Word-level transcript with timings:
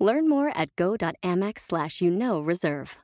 Learn 0.00 0.28
more 0.28 0.50
at 0.56 0.74
go.amex 0.76 1.60
slash 1.60 2.00
you 2.00 2.10
know 2.10 2.40
reserve. 2.40 2.96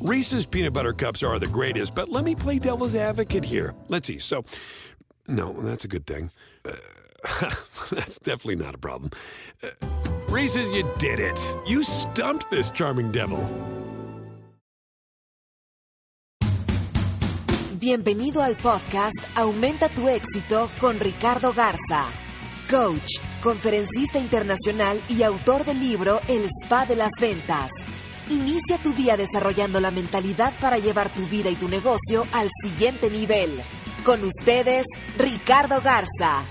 Reese's 0.00 0.46
peanut 0.46 0.72
butter 0.72 0.92
cups 0.92 1.22
are 1.22 1.38
the 1.38 1.46
greatest, 1.46 1.94
but 1.94 2.08
let 2.08 2.24
me 2.24 2.34
play 2.34 2.58
devil's 2.58 2.94
advocate 2.94 3.44
here. 3.44 3.74
Let's 3.88 4.06
see. 4.06 4.18
So, 4.18 4.44
no, 5.26 5.52
that's 5.52 5.84
a 5.84 5.88
good 5.88 6.06
thing. 6.06 6.30
Uh, 6.64 6.72
that's 7.90 8.18
definitely 8.20 8.56
not 8.56 8.74
a 8.76 8.78
problem. 8.78 9.10
Uh, 9.62 9.70
Reese's, 10.28 10.70
you 10.70 10.88
did 10.98 11.18
it. 11.18 11.38
You 11.66 11.82
stumped 11.82 12.50
this 12.50 12.70
charming 12.70 13.10
devil. 13.10 13.44
Bienvenido 17.80 18.42
al 18.42 18.56
podcast 18.56 19.16
Aumenta 19.36 19.88
tu 19.88 20.08
éxito 20.08 20.68
con 20.80 20.98
Ricardo 20.98 21.52
Garza, 21.52 22.06
coach, 22.68 23.18
conferencista 23.42 24.18
internacional 24.18 25.00
y 25.08 25.22
autor 25.22 25.64
del 25.64 25.80
libro 25.80 26.20
El 26.28 26.44
Spa 26.44 26.84
de 26.84 26.96
las 26.96 27.10
Ventas. 27.18 27.70
Inicia 28.28 28.76
tu 28.82 28.92
día 28.92 29.16
desarrollando 29.16 29.80
la 29.80 29.90
mentalidad 29.90 30.52
para 30.60 30.78
llevar 30.78 31.08
tu 31.14 31.22
vida 31.26 31.48
y 31.48 31.56
tu 31.56 31.68
negocio 31.68 32.24
al 32.32 32.48
siguiente 32.62 33.08
nivel. 33.08 33.50
Con 34.04 34.22
ustedes, 34.22 34.84
Ricardo 35.18 35.80
Garza. 35.82 36.44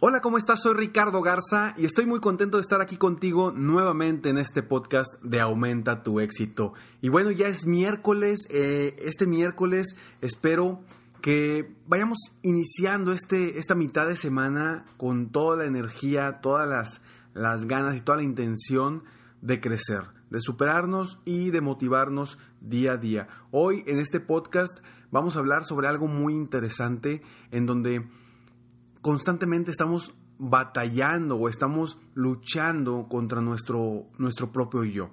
Hola, 0.00 0.20
¿cómo 0.20 0.36
estás? 0.36 0.60
Soy 0.60 0.74
Ricardo 0.74 1.22
Garza 1.22 1.74
y 1.76 1.84
estoy 1.84 2.06
muy 2.06 2.18
contento 2.18 2.56
de 2.56 2.62
estar 2.62 2.80
aquí 2.80 2.96
contigo 2.96 3.52
nuevamente 3.52 4.30
en 4.30 4.38
este 4.38 4.64
podcast 4.64 5.12
de 5.22 5.40
Aumenta 5.40 6.02
tu 6.02 6.18
éxito. 6.18 6.72
Y 7.00 7.08
bueno, 7.08 7.30
ya 7.30 7.46
es 7.46 7.66
miércoles, 7.66 8.48
eh, 8.50 8.96
este 8.98 9.28
miércoles 9.28 9.94
espero 10.20 10.80
que 11.22 11.72
vayamos 11.86 12.18
iniciando 12.42 13.12
este, 13.12 13.58
esta 13.58 13.74
mitad 13.76 14.08
de 14.08 14.16
semana 14.16 14.84
con 14.96 15.30
toda 15.30 15.56
la 15.56 15.64
energía, 15.64 16.40
todas 16.42 16.68
las, 16.68 17.00
las 17.32 17.66
ganas 17.66 17.96
y 17.96 18.00
toda 18.00 18.18
la 18.18 18.24
intención 18.24 19.04
de 19.40 19.60
crecer, 19.60 20.02
de 20.30 20.40
superarnos 20.40 21.20
y 21.24 21.50
de 21.50 21.60
motivarnos 21.60 22.38
día 22.60 22.92
a 22.92 22.96
día. 22.96 23.28
Hoy 23.52 23.84
en 23.86 23.98
este 23.98 24.18
podcast 24.18 24.80
vamos 25.12 25.36
a 25.36 25.38
hablar 25.38 25.64
sobre 25.64 25.86
algo 25.86 26.08
muy 26.08 26.34
interesante 26.34 27.22
en 27.52 27.66
donde 27.66 28.04
constantemente 29.00 29.70
estamos 29.70 30.14
batallando 30.38 31.36
o 31.36 31.48
estamos 31.48 31.98
luchando 32.14 33.06
contra 33.08 33.40
nuestro, 33.40 34.08
nuestro 34.18 34.50
propio 34.50 34.82
yo. 34.82 35.10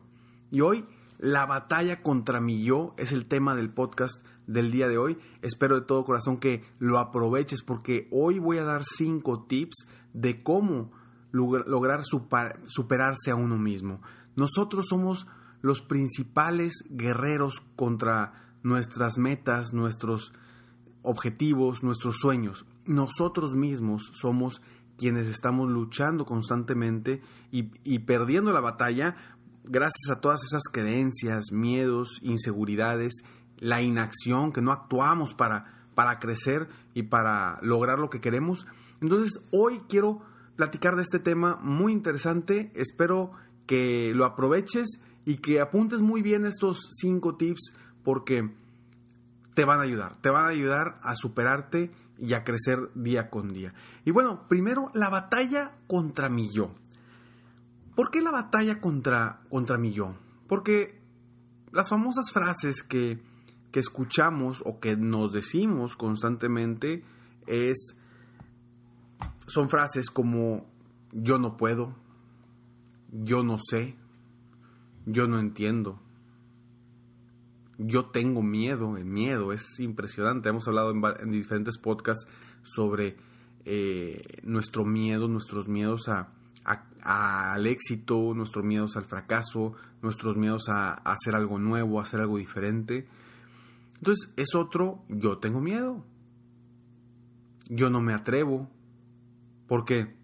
Y 0.49 0.61
hoy 0.61 0.85
la 1.19 1.45
batalla 1.45 2.01
contra 2.01 2.39
mi 2.39 2.63
yo 2.63 2.95
es 2.97 3.11
el 3.11 3.25
tema 3.25 3.53
del 3.53 3.69
podcast 3.69 4.25
del 4.47 4.71
día 4.71 4.87
de 4.87 4.97
hoy. 4.97 5.17
Espero 5.41 5.75
de 5.75 5.85
todo 5.85 6.05
corazón 6.05 6.37
que 6.37 6.63
lo 6.79 6.97
aproveches 6.97 7.61
porque 7.61 8.07
hoy 8.09 8.39
voy 8.39 8.57
a 8.57 8.63
dar 8.63 8.83
cinco 8.85 9.43
tips 9.43 9.87
de 10.13 10.41
cómo 10.41 10.91
lograr 11.31 12.03
superarse 12.05 13.31
a 13.31 13.35
uno 13.35 13.57
mismo. 13.57 14.01
Nosotros 14.37 14.85
somos 14.89 15.27
los 15.61 15.81
principales 15.81 16.85
guerreros 16.89 17.61
contra 17.75 18.55
nuestras 18.63 19.17
metas, 19.17 19.73
nuestros 19.73 20.31
objetivos, 21.01 21.83
nuestros 21.83 22.15
sueños. 22.17 22.65
Nosotros 22.85 23.55
mismos 23.55 24.09
somos 24.13 24.61
quienes 24.97 25.27
estamos 25.27 25.69
luchando 25.69 26.25
constantemente 26.25 27.21
y, 27.51 27.71
y, 27.83 27.99
perdiendo 27.99 28.51
la 28.51 28.59
batalla 28.59 29.15
gracias 29.63 30.09
a 30.09 30.19
todas 30.19 30.43
esas 30.43 30.63
creencias, 30.71 31.51
miedos, 31.51 32.19
inseguridades, 32.21 33.23
la 33.57 33.81
inacción, 33.81 34.51
que 34.51 34.61
no 34.61 34.71
actuamos 34.71 35.33
para, 35.33 35.85
para 35.95 36.19
crecer 36.19 36.69
y 36.93 37.03
para 37.03 37.59
lograr 37.61 37.99
lo 37.99 38.09
que 38.09 38.21
queremos. 38.21 38.65
Entonces 39.01 39.43
hoy 39.51 39.81
quiero 39.87 40.21
platicar 40.55 40.95
de 40.95 41.03
este 41.03 41.19
tema 41.19 41.57
muy 41.61 41.93
interesante. 41.93 42.71
Espero 42.75 43.31
que 43.65 44.13
lo 44.15 44.25
aproveches 44.25 45.01
y 45.25 45.37
que 45.37 45.61
apuntes 45.61 46.01
muy 46.01 46.21
bien 46.21 46.45
estos 46.45 46.87
cinco 46.99 47.35
tips 47.35 47.75
porque 48.03 48.49
te 49.53 49.65
van 49.65 49.79
a 49.79 49.83
ayudar, 49.83 50.17
te 50.21 50.29
van 50.29 50.45
a 50.45 50.49
ayudar 50.49 50.99
a 51.03 51.15
superarte 51.15 51.91
y 52.17 52.33
a 52.33 52.43
crecer 52.43 52.89
día 52.95 53.29
con 53.29 53.53
día. 53.53 53.73
Y 54.05 54.11
bueno, 54.11 54.47
primero 54.47 54.91
la 54.93 55.09
batalla 55.09 55.77
contra 55.87 56.29
mi 56.29 56.49
yo. 56.51 56.73
¿Por 57.99 58.11
qué 58.11 58.21
la 58.21 58.31
batalla 58.31 58.79
contra, 58.79 59.41
contra 59.49 59.77
mi 59.77 59.91
yo? 59.91 60.15
Porque 60.47 61.01
las 61.73 61.89
famosas 61.89 62.31
frases 62.31 62.81
que, 62.81 63.21
que 63.73 63.81
escuchamos 63.81 64.63
o 64.65 64.79
que 64.79 64.95
nos 64.95 65.33
decimos 65.33 65.97
constantemente 65.97 67.03
es, 67.45 67.99
son 69.47 69.69
frases 69.69 70.09
como 70.11 70.65
yo 71.11 71.39
no 71.39 71.57
puedo, 71.57 71.93
yo 73.11 73.43
no 73.43 73.57
sé, 73.59 73.97
yo 75.05 75.27
no 75.27 75.37
entiendo, 75.37 75.99
yo 77.77 78.05
tengo 78.05 78.41
miedo, 78.41 78.95
el 78.95 79.03
miedo 79.03 79.51
es 79.51 79.77
impresionante. 79.81 80.47
Hemos 80.47 80.69
hablado 80.69 80.91
en, 80.91 81.31
diferentes 81.31 81.77
podcasts 81.77 82.29
sobre 82.63 83.17
eh, 83.65 84.39
nuestro 84.43 84.85
miedo, 84.85 85.27
nuestros 85.27 85.67
miedos 85.67 86.07
a, 86.07 86.38
al 87.01 87.65
éxito, 87.67 88.33
nuestros 88.35 88.65
miedos 88.65 88.97
al 88.97 89.05
fracaso, 89.05 89.73
nuestros 90.01 90.37
miedos 90.37 90.69
a, 90.69 90.91
a, 90.91 91.13
hacer 91.13 91.35
algo 91.35 91.59
nuevo, 91.59 91.99
a 91.99 92.03
hacer 92.03 92.21
algo 92.21 92.37
diferente. 92.37 93.07
Entonces 93.95 94.33
es 94.37 94.55
otro, 94.55 95.03
yo 95.09 95.37
tengo 95.39 95.61
miedo. 95.61 96.05
Yo 97.69 97.89
no 97.89 98.01
me 98.01 98.13
atrevo. 98.13 98.69
¿Por 99.67 99.85
qué? 99.85 100.15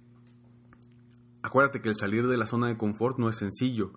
Acuérdate 1.42 1.82
que 1.82 1.90
el 1.90 1.96
salir 1.96 2.28
de 2.28 2.38
la 2.38 2.48
zona 2.48 2.68
de 2.68 2.78
confort 2.78 3.20
no 3.20 3.30
es 3.30 3.38
sencillo 3.38 3.94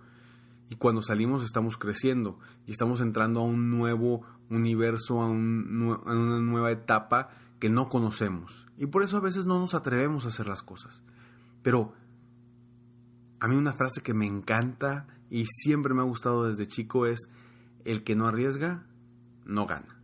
y 0.71 0.77
cuando 0.77 1.03
salimos 1.03 1.45
estamos 1.45 1.79
creciendo 1.79 2.39
y 2.67 2.73
estamos 2.73 3.01
entrando 3.01 3.41
a 3.41 3.45
un 3.45 3.71
nuevo 3.71 4.23
universo, 4.51 5.23
a, 5.23 5.27
una 5.27 6.41
nueva 6.41 6.71
etapa 6.71 7.31
que 7.59 7.71
no 7.71 7.89
conocemos. 7.89 8.67
Y 8.77 8.87
por 8.87 9.03
eso 9.03 9.17
a 9.17 9.21
veces 9.21 9.47
no 9.47 9.59
nos 9.59 9.75
atrevemos 9.75 10.25
a 10.25 10.29
hacer 10.29 10.47
las 10.47 10.63
cosas. 10.63 11.03
Pero 11.63 11.95
a 13.41 13.49
mí 13.49 13.57
una 13.57 13.73
frase 13.73 14.03
que 14.03 14.15
me 14.15 14.27
encanta 14.27 15.07
y 15.31 15.47
siempre 15.47 15.95
me 15.95 16.01
ha 16.01 16.05
gustado 16.05 16.45
desde 16.45 16.67
chico 16.67 17.07
es, 17.07 17.29
el 17.85 18.05
que 18.05 18.17
no 18.17 18.27
arriesga, 18.27 18.85
no 19.45 19.67
gana. 19.67 20.01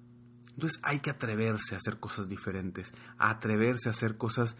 Entonces 0.54 0.80
hay 0.84 1.00
que 1.00 1.10
atreverse 1.10 1.74
a 1.74 1.78
hacer 1.78 1.98
cosas 1.98 2.28
diferentes, 2.28 2.92
a 3.18 3.30
atreverse 3.30 3.88
a 3.88 3.92
hacer 3.92 4.16
cosas 4.16 4.56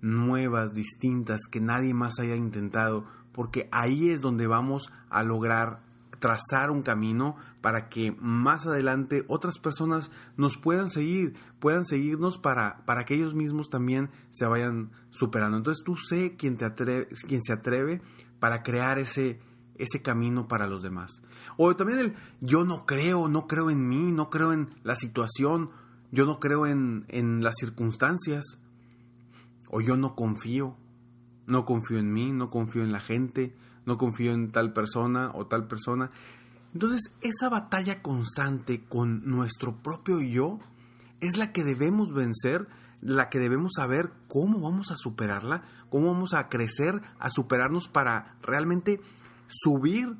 nuevas, 0.00 0.72
distintas, 0.72 1.42
que 1.50 1.60
nadie 1.60 1.94
más 1.94 2.18
haya 2.18 2.36
intentado, 2.36 3.06
porque 3.32 3.68
ahí 3.72 4.10
es 4.10 4.20
donde 4.20 4.46
vamos 4.46 4.92
a 5.10 5.22
lograr 5.22 5.82
trazar 6.22 6.70
un 6.70 6.82
camino 6.82 7.34
para 7.60 7.88
que 7.88 8.12
más 8.20 8.64
adelante 8.64 9.24
otras 9.26 9.58
personas 9.58 10.12
nos 10.36 10.56
puedan 10.56 10.88
seguir, 10.88 11.34
puedan 11.58 11.84
seguirnos 11.84 12.38
para, 12.38 12.84
para 12.86 13.04
que 13.04 13.14
ellos 13.14 13.34
mismos 13.34 13.70
también 13.70 14.08
se 14.30 14.46
vayan 14.46 14.92
superando. 15.10 15.56
Entonces 15.56 15.82
tú 15.84 15.96
sé 15.96 16.36
quién, 16.36 16.56
te 16.56 16.64
atreve, 16.64 17.08
quién 17.26 17.42
se 17.42 17.52
atreve 17.52 18.02
para 18.38 18.62
crear 18.62 19.00
ese, 19.00 19.40
ese 19.78 20.00
camino 20.00 20.46
para 20.46 20.68
los 20.68 20.84
demás. 20.84 21.22
O 21.56 21.74
también 21.74 21.98
el 21.98 22.14
yo 22.40 22.64
no 22.64 22.86
creo, 22.86 23.26
no 23.26 23.48
creo 23.48 23.68
en 23.68 23.88
mí, 23.88 24.12
no 24.12 24.30
creo 24.30 24.52
en 24.52 24.68
la 24.84 24.94
situación, 24.94 25.70
yo 26.12 26.24
no 26.24 26.38
creo 26.38 26.68
en, 26.68 27.04
en 27.08 27.42
las 27.42 27.56
circunstancias, 27.58 28.60
o 29.70 29.80
yo 29.80 29.96
no 29.96 30.14
confío. 30.14 30.76
No 31.46 31.64
confío 31.64 31.98
en 31.98 32.12
mí, 32.12 32.30
no 32.30 32.48
confío 32.48 32.84
en 32.84 32.92
la 32.92 33.00
gente, 33.00 33.56
no 33.86 33.96
confío 33.96 34.32
en 34.32 34.52
tal 34.52 34.72
persona 34.72 35.30
o 35.34 35.46
tal 35.46 35.66
persona. 35.66 36.10
Entonces, 36.72 37.14
esa 37.20 37.48
batalla 37.48 38.02
constante 38.02 38.84
con 38.84 39.24
nuestro 39.24 39.82
propio 39.82 40.20
yo 40.20 40.58
es 41.20 41.36
la 41.36 41.52
que 41.52 41.64
debemos 41.64 42.12
vencer, 42.12 42.66
la 43.00 43.28
que 43.28 43.38
debemos 43.38 43.72
saber 43.76 44.12
cómo 44.28 44.60
vamos 44.60 44.90
a 44.90 44.96
superarla, 44.96 45.64
cómo 45.90 46.12
vamos 46.12 46.34
a 46.34 46.48
crecer, 46.48 47.02
a 47.18 47.30
superarnos 47.30 47.88
para 47.88 48.36
realmente 48.42 49.00
subir 49.46 50.16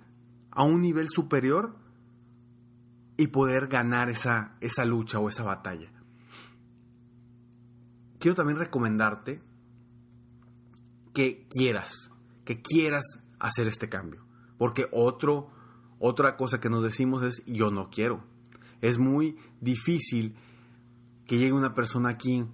a 0.51 0.65
un 0.65 0.81
nivel 0.83 1.09
superior 1.09 1.77
y 3.17 3.29
poder 3.29 3.69
ganar 3.69 4.11
esa, 4.11 4.57
esa 4.61 4.85
lucha 4.85 5.19
o 5.19 5.29
esa 5.29 5.45
batalla. 5.45 5.91
Quiero 8.19 8.35
también 8.35 8.59
recomendarte 8.59 9.43
que 11.13 11.47
quieras, 11.51 12.11
que 12.45 12.63
quieras 12.63 13.23
hacer 13.43 13.67
este 13.67 13.89
cambio. 13.89 14.25
Porque 14.57 14.87
otro, 14.93 15.51
otra 15.99 16.37
cosa 16.37 16.61
que 16.61 16.71
nos 16.71 16.83
decimos 16.83 17.23
es 17.23 17.45
yo 17.45 17.71
no 17.71 17.91
quiero. 17.91 18.25
Es 18.81 18.99
muy 18.99 19.37
difícil 19.61 20.37
que 21.27 21.39
llegue 21.39 21.53
una 21.53 21.75
persona 21.75 22.11
aquí, 22.11 22.45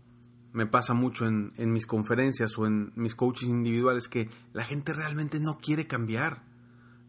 me 0.52 0.67
pasa 0.67 0.94
mucho 0.94 1.26
en, 1.26 1.52
en 1.56 1.73
mis 1.73 1.87
conferencias 1.87 2.58
o 2.58 2.67
en 2.67 2.93
mis 2.96 3.14
coaches 3.14 3.49
individuales, 3.49 4.08
que 4.08 4.31
la 4.52 4.64
gente 4.64 4.93
realmente 4.93 5.38
no 5.40 5.58
quiere 5.58 5.87
cambiar. 5.87 6.43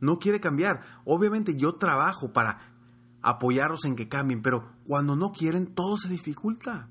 No 0.01 0.19
quiere 0.19 0.39
cambiar. 0.39 0.81
Obviamente 1.05 1.55
yo 1.55 1.75
trabajo 1.75 2.31
para 2.31 2.73
apoyarlos 3.21 3.85
en 3.85 3.95
que 3.95 4.07
cambien, 4.07 4.41
pero 4.41 4.69
cuando 4.85 5.15
no 5.15 5.31
quieren 5.31 5.73
todo 5.73 5.97
se 5.97 6.09
dificulta. 6.09 6.89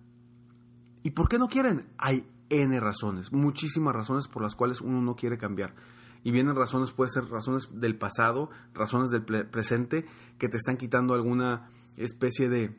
¿Y 1.03 1.11
por 1.13 1.29
qué 1.29 1.39
no 1.39 1.49
quieren? 1.49 1.89
Hay 1.99 2.27
N 2.51 2.81
razones, 2.81 3.33
muchísimas 3.33 3.95
razones 3.95 4.27
por 4.27 4.43
las 4.43 4.55
cuales 4.55 4.81
uno 4.81 5.03
no 5.03 5.17
quiere 5.17 5.39
cambiar. 5.39 5.75
Y 6.25 6.31
vienen 6.31 6.57
razones, 6.57 6.93
puede 6.93 7.11
ser 7.11 7.25
razones 7.27 7.69
del 7.73 7.97
pasado, 7.97 8.51
razones 8.75 9.11
del 9.11 9.23
presente, 9.23 10.07
que 10.39 10.49
te 10.49 10.57
están 10.57 10.77
quitando 10.77 11.15
alguna 11.15 11.71
especie 11.97 12.49
de, 12.49 12.77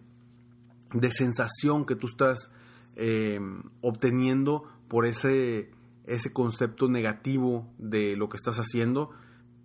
de 0.94 1.12
sensación 1.12 1.86
que 1.86 1.96
tú 1.96 2.08
estás 2.08 2.52
eh, 2.96 3.40
obteniendo 3.82 4.64
por 4.88 5.06
ese, 5.06 5.72
ese 6.06 6.34
concepto 6.34 6.90
negativo 6.90 7.72
de 7.78 8.16
lo 8.16 8.30
que 8.30 8.38
estás 8.38 8.58
haciendo, 8.58 9.12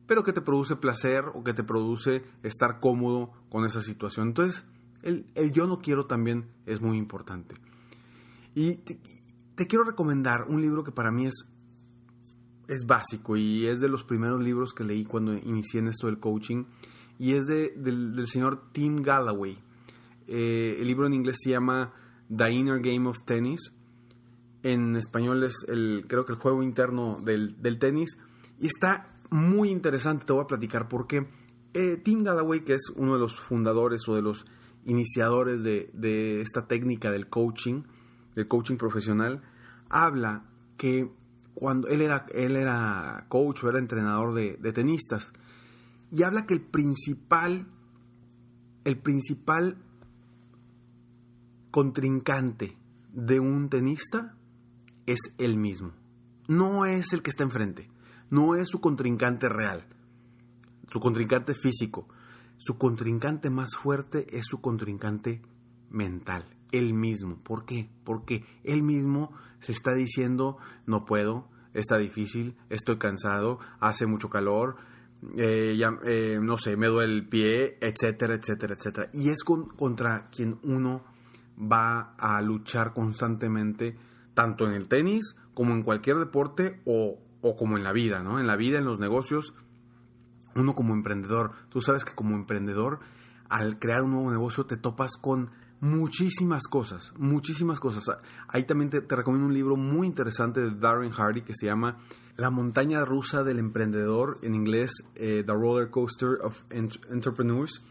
pero 0.07 0.23
que 0.23 0.33
te 0.33 0.43
produce 0.43 0.77
placer 0.77 1.25
o 1.35 1.43
que 1.43 1.55
te 1.55 1.65
produce 1.65 2.25
estar 2.43 2.81
cómodo 2.81 3.33
con 3.49 3.65
esa 3.65 3.81
situación. 3.81 4.29
Entonces, 4.29 4.67
el, 5.03 5.27
el 5.35 5.53
yo 5.53 5.67
no 5.67 5.81
quiero 5.81 6.07
también 6.07 6.49
es 6.67 6.81
muy 6.81 6.99
importante. 6.99 7.57
Y 8.55 8.77
te, 8.77 9.67
quiero 9.67 9.85
recomendar 9.85 10.47
un 10.49 10.63
libro 10.63 10.85
que 10.85 10.93
para 10.93 11.11
mí 11.11 11.27
es, 11.27 11.51
es 12.69 12.87
básico 12.87 13.37
y 13.37 13.67
es 13.67 13.81
de 13.81 13.89
los 13.89 14.05
primeros 14.05 14.43
libros 14.43 14.73
que 14.73 14.85
leí 14.85 15.05
cuando 15.05 15.35
inicié 15.35 15.81
en 15.81 15.89
esto 15.89 16.07
del 16.07 16.19
coaching 16.19 16.65
y 17.19 17.35
es 17.35 17.47
de, 17.47 17.73
del, 17.77 18.27
señor 18.27 18.73
Tim 18.73 18.97
Galloway. 18.97 19.57
Eh, 20.27 20.77
el 20.81 20.87
libro 20.87 21.07
en 21.07 21.15
inglés 21.15 21.37
se 21.43 21.51
llama 21.51 21.93
The 22.35 22.51
Inner 22.51 22.81
Game 22.81 23.09
of 23.09 23.23
Tennis. 23.25 23.73
En 24.63 24.97
español 24.97 25.45
es 25.45 25.65
el, 25.69 26.07
creo 26.09 26.25
que 26.25 26.33
el 26.33 26.39
juego 26.39 26.63
interno 26.63 27.21
del, 27.21 27.61
del 27.61 27.79
tenis. 27.79 28.19
Y 28.59 28.67
está 28.67 29.15
muy 29.31 29.71
interesante, 29.71 30.25
te 30.25 30.33
voy 30.33 30.43
a 30.43 30.47
platicar 30.47 30.89
por 30.89 31.07
qué. 31.07 31.29
Eh, 31.75 32.01
Tim 32.03 32.23
Galloway, 32.25 32.65
que 32.65 32.75
es 32.75 32.93
uno 32.97 33.15
de 33.15 33.21
los 33.21 33.39
fundadores 33.39 34.09
o 34.09 34.15
de 34.15 34.23
los 34.23 34.47
iniciadores 34.85 35.63
de, 35.63 35.91
de 35.93 36.41
esta 36.41 36.67
técnica 36.67 37.11
del 37.11 37.29
coaching, 37.29 37.83
del 38.35 38.49
coaching 38.49 38.77
profesional, 38.77 39.43
habla 39.89 40.45
que 40.77 41.11
cuando 41.55 41.89
él 41.89 42.03
era, 42.03 42.27
él 42.35 42.57
era 42.57 43.27
coach 43.29 43.65
o 43.65 43.69
era 43.69 43.79
entrenador 43.79 44.35
de, 44.35 44.73
tenistas, 44.73 45.33
y 46.11 46.23
habla 46.23 46.47
que 46.47 46.55
el 46.55 46.61
principal, 46.61 47.67
el 48.85 48.99
principal 48.99 49.79
contrincante 51.71 52.77
de 53.13 53.41
un 53.41 53.69
tenista 53.69 54.37
es 55.07 55.19
él 55.39 55.57
mismo. 55.57 55.93
No 56.47 56.85
es 56.85 57.13
el 57.13 57.23
que 57.23 57.31
está 57.31 57.43
enfrente, 57.43 57.91
no 58.31 58.55
es 58.55 58.69
su 58.69 58.81
contrincante 58.81 59.49
real, 59.49 59.87
su 60.91 61.01
contrincante 61.01 61.55
físico. 61.55 62.09
Su 62.57 62.79
contrincante 62.79 63.51
más 63.51 63.75
fuerte 63.77 64.27
es 64.39 64.45
su 64.47 64.61
contrincante 64.61 65.43
mental 65.91 66.47
él 66.79 66.95
mismo. 66.95 67.39
¿Por 67.43 67.65
qué? 67.65 67.91
Porque 68.05 68.45
él 68.65 68.83
mismo 68.83 69.33
se 69.61 69.73
está 69.73 69.95
diciendo, 69.95 70.59
no 70.87 71.05
puedo, 71.05 71.49
está 71.73 71.99
difícil, 71.99 72.57
estoy 72.69 72.99
cansado, 72.99 73.59
hace 73.81 74.07
mucho 74.07 74.31
calor, 74.31 74.77
eh, 75.37 75.75
ya, 75.79 75.99
eh, 76.05 76.39
no 76.43 76.59
sé, 76.59 76.77
me 76.77 76.87
duele 76.87 77.15
el 77.15 77.29
pie, 77.29 77.79
etcétera, 77.81 78.35
etcétera, 78.35 78.75
etcétera. 78.75 79.11
Y 79.13 79.31
es 79.31 79.43
contra 79.43 80.27
quien 80.27 80.59
uno 80.63 81.05
va 81.59 82.15
a 82.19 82.41
luchar 82.43 82.93
constantemente, 82.93 83.97
tanto 84.35 84.67
en 84.67 84.75
el 84.75 84.89
tenis 84.89 85.37
como 85.55 85.73
en 85.73 85.83
cualquier 85.83 86.17
deporte 86.19 86.81
o, 86.85 87.19
o 87.41 87.57
como 87.57 87.77
en 87.77 87.85
la 87.85 87.93
vida, 87.93 88.23
¿no? 88.23 88.41
En 88.41 88.47
la 88.47 88.57
vida, 88.57 88.79
en 88.79 88.85
los 88.85 88.99
negocios, 88.99 89.55
uno 90.55 90.75
como 90.75 90.95
emprendedor, 90.95 91.53
tú 91.69 91.81
sabes 91.81 92.05
que 92.05 92.15
como 92.15 92.35
emprendedor, 92.35 93.01
al 93.49 93.79
crear 93.79 94.03
un 94.03 94.13
nuevo 94.13 94.31
negocio 94.31 94.67
te 94.67 94.77
topas 94.77 95.17
con 95.21 95.51
muchísimas 95.81 96.67
cosas, 96.67 97.13
muchísimas 97.19 97.81
cosas. 97.81 98.19
Ahí 98.49 98.65
también 98.65 98.91
te, 98.91 99.01
recomiendo 99.01 99.47
un 99.47 99.55
libro 99.55 99.77
muy 99.77 100.07
interesante 100.07 100.61
de 100.61 100.71
Darren 100.71 101.11
Hardy 101.11 101.43
que 101.43 101.55
se 101.55 101.67
llama 101.67 101.99
La 102.37 102.51
montaña 102.51 103.05
rusa 103.05 103.45
del 103.45 103.59
emprendedor, 103.59 104.39
en 104.43 104.55
inglés 104.55 104.91
eh, 105.15 105.43
The 105.47 105.53
Roller 105.53 105.91
Coaster 105.91 106.39
of 106.43 106.57
Entrepreneurs. 106.71 107.83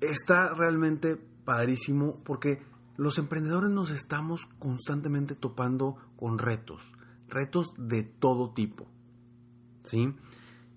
Está 0.00 0.54
realmente 0.54 1.16
padrísimo 1.44 2.22
porque 2.24 2.62
los 2.96 3.18
emprendedores 3.18 3.70
nos 3.70 3.90
estamos 3.90 4.48
constantemente 4.58 5.34
topando 5.34 5.96
con 6.16 6.38
retos, 6.38 6.92
retos 7.28 7.72
de 7.76 8.02
todo 8.02 8.52
tipo. 8.52 8.86
¿Sí? 9.84 10.14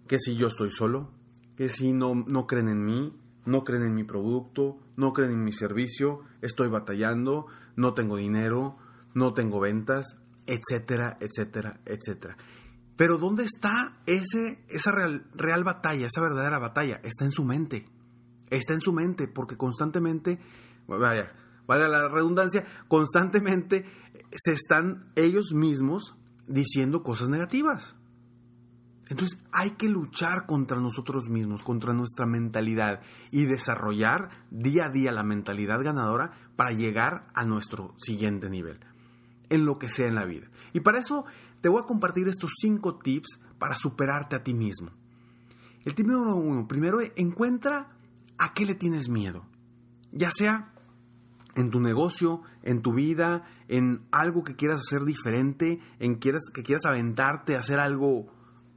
Que 0.07 0.19
si 0.19 0.35
yo 0.35 0.47
estoy 0.47 0.69
solo, 0.71 1.11
que 1.55 1.69
si 1.69 1.93
no, 1.93 2.15
no 2.15 2.45
creen 2.47 2.69
en 2.69 2.85
mí, 2.85 3.13
no 3.45 3.63
creen 3.63 3.83
en 3.83 3.95
mi 3.95 4.03
producto, 4.03 4.79
no 4.99 5.13
creen 5.13 5.31
en 5.31 5.43
mi 5.45 5.53
servicio, 5.53 6.19
estoy 6.41 6.67
batallando, 6.67 7.47
no 7.77 7.93
tengo 7.93 8.17
dinero, 8.17 8.77
no 9.13 9.33
tengo 9.33 9.61
ventas, 9.61 10.17
etcétera, 10.45 11.17
etcétera, 11.21 11.79
etcétera. 11.85 12.35
Pero 12.97 13.17
¿dónde 13.17 13.45
está 13.45 13.97
ese, 14.05 14.61
esa 14.67 14.91
real, 14.91 15.25
real 15.33 15.63
batalla, 15.63 16.07
esa 16.07 16.19
verdadera 16.19 16.59
batalla? 16.59 16.99
Está 17.03 17.23
en 17.23 17.31
su 17.31 17.45
mente. 17.45 17.87
Está 18.49 18.73
en 18.73 18.81
su 18.81 18.91
mente 18.91 19.29
porque 19.29 19.55
constantemente, 19.55 20.41
vaya, 20.85 21.31
vaya 21.65 21.87
la 21.87 22.09
redundancia, 22.09 22.65
constantemente 22.89 23.85
se 24.35 24.51
están 24.51 25.13
ellos 25.15 25.53
mismos 25.53 26.17
diciendo 26.45 27.03
cosas 27.03 27.29
negativas. 27.29 27.95
Entonces 29.09 29.43
hay 29.51 29.71
que 29.71 29.89
luchar 29.89 30.45
contra 30.45 30.79
nosotros 30.79 31.29
mismos, 31.29 31.63
contra 31.63 31.93
nuestra 31.93 32.27
mentalidad 32.27 33.01
y 33.31 33.45
desarrollar 33.45 34.29
día 34.51 34.85
a 34.85 34.89
día 34.89 35.11
la 35.11 35.23
mentalidad 35.23 35.83
ganadora 35.83 36.31
para 36.55 36.71
llegar 36.71 37.27
a 37.33 37.43
nuestro 37.43 37.95
siguiente 37.97 38.49
nivel, 38.49 38.79
en 39.49 39.65
lo 39.65 39.79
que 39.79 39.89
sea 39.89 40.07
en 40.07 40.15
la 40.15 40.25
vida. 40.25 40.47
Y 40.73 40.81
para 40.81 40.99
eso 40.99 41.25
te 41.61 41.69
voy 41.69 41.81
a 41.81 41.87
compartir 41.87 42.27
estos 42.27 42.51
cinco 42.61 42.99
tips 42.99 43.41
para 43.57 43.75
superarte 43.75 44.35
a 44.35 44.43
ti 44.43 44.53
mismo. 44.53 44.91
El 45.85 45.95
tip 45.95 46.05
número 46.05 46.35
uno, 46.35 46.67
primero 46.67 46.99
encuentra 47.15 47.89
a 48.37 48.53
qué 48.53 48.65
le 48.65 48.75
tienes 48.75 49.09
miedo, 49.09 49.43
ya 50.11 50.29
sea 50.29 50.71
en 51.55 51.71
tu 51.71 51.79
negocio, 51.79 52.43
en 52.61 52.81
tu 52.83 52.93
vida, 52.93 53.43
en 53.67 54.05
algo 54.11 54.43
que 54.43 54.55
quieras 54.55 54.81
hacer 54.85 55.03
diferente, 55.03 55.79
en 55.99 56.15
quieras, 56.15 56.43
que 56.53 56.61
quieras 56.61 56.85
aventarte 56.85 57.55
a 57.55 57.59
hacer 57.59 57.79
algo 57.79 58.27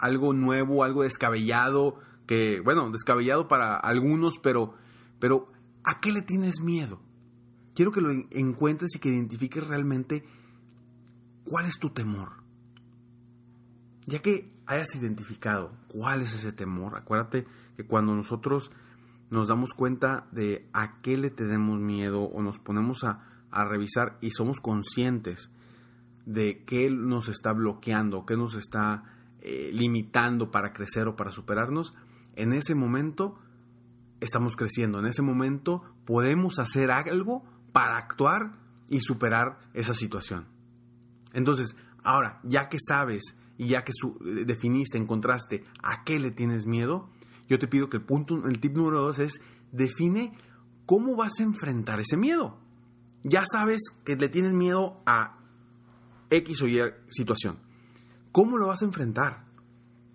algo 0.03 0.35
nuevo, 0.35 0.83
algo 0.83 1.05
descabellado, 1.05 1.99
que, 2.27 2.61
bueno, 2.61 2.91
descabellado 2.91 3.47
para 3.47 3.77
algunos, 3.77 4.39
pero, 4.43 4.75
pero 5.21 5.51
¿a 5.85 6.01
qué 6.01 6.11
le 6.11 6.23
tienes 6.23 6.61
miedo? 6.61 7.01
Quiero 7.75 7.93
que 7.93 8.01
lo 8.01 8.11
encuentres 8.11 8.97
y 8.97 8.99
que 8.99 9.11
identifiques 9.11 9.65
realmente 9.65 10.25
cuál 11.45 11.67
es 11.67 11.79
tu 11.79 11.91
temor. 11.91 12.43
Ya 14.07 14.19
que 14.19 14.53
hayas 14.67 14.95
identificado 14.97 15.73
cuál 15.87 16.23
es 16.23 16.35
ese 16.35 16.53
temor, 16.53 16.97
acuérdate 16.97 17.47
que 17.77 17.87
cuando 17.87 18.15
nosotros 18.15 18.73
nos 19.31 19.47
damos 19.47 19.73
cuenta 19.73 20.27
de 20.33 20.69
a 20.73 21.01
qué 21.01 21.17
le 21.17 21.31
tenemos 21.31 21.79
miedo 21.79 22.25
o 22.25 22.43
nos 22.43 22.59
ponemos 22.59 23.05
a, 23.05 23.25
a 23.53 23.65
revisar 23.65 24.19
y 24.21 24.33
somos 24.33 24.61
conscientes 24.61 25.53
de 26.27 26.65
qué 26.65 26.91
nos 26.91 27.29
está 27.29 27.53
bloqueando, 27.53 28.27
qué 28.27 28.37
nos 28.37 28.57
está 28.57 29.05
eh, 29.45 29.71
limitando 29.73 30.51
para 30.51 30.73
crecer 30.73 31.09
o 31.09 31.17
para 31.17 31.33
superarnos, 31.33 31.95
en 32.37 32.53
ese 32.53 32.75
momento 32.75 33.39
estamos 34.21 34.55
creciendo, 34.57 35.01
en 35.01 35.07
ese 35.07 35.21
momento 35.21 35.83
podemos 36.05 36.61
hacer 36.61 36.93
algo 36.93 37.43
para 37.73 37.97
actuar 37.97 38.53
y 38.89 39.01
superar 39.01 39.59
esa 39.75 39.95
situación. 39.95 40.47
Entonces, 41.33 41.77
ahora, 42.05 42.41
ya 42.45 42.69
que 42.69 42.79
sabes 42.79 43.37
y 43.59 43.67
ya 43.69 43.85
que 43.85 43.91
eh, 43.91 44.45
definiste, 44.45 44.97
encontraste 44.97 45.65
a 45.83 46.05
qué 46.05 46.21
le 46.21 46.31
tienes 46.31 46.67
miedo, 46.67 47.11
yo 47.49 47.59
te 47.59 47.67
pido 47.67 47.91
que 47.91 47.97
el 47.97 48.05
punto, 48.05 48.47
el 48.47 48.61
tip 48.61 48.77
número 48.77 49.01
dos 49.01 49.19
es 49.19 49.41
define 49.73 50.37
cómo 50.87 51.17
vas 51.17 51.33
a 51.41 51.43
enfrentar 51.43 52.01
ese 52.01 52.17
miedo. 52.17 52.59
Ya 53.25 53.45
sabes 53.51 53.81
que 54.05 54.17
le 54.17 54.29
tienes 54.29 54.53
miedo 54.53 55.03
a 55.05 55.39
X 56.31 56.63
o 56.63 56.69
Y 56.69 56.81
situación. 57.09 57.59
¿Cómo 58.33 58.57
lo 58.57 58.67
vas 58.67 58.83
a 58.83 58.87
enfrentar? 58.87 59.45